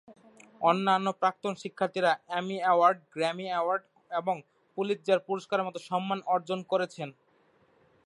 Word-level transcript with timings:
অন্যান্য 0.61 1.07
প্রাক্তন 1.21 1.53
শিক্ষার্থীরা 1.63 2.11
এমি 2.39 2.57
অ্যাওয়ার্ড, 2.63 2.97
গ্র্যামি 3.13 3.45
অ্যাওয়ার্ড 3.51 3.83
এবং 4.11 4.35
পুলিৎজার 4.77 5.19
পুরস্কারের 5.27 5.67
মতো 5.67 5.79
সম্মান 5.89 6.19
অর্জন 6.35 6.59
করেছেন। 6.71 7.09